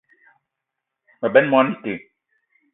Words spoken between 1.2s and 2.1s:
Me benn moni ite